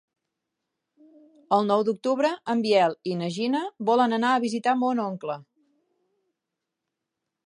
[1.57, 3.61] El nou d'octubre en Biel i na Gina
[3.91, 5.39] volen anar a visitar mon oncle.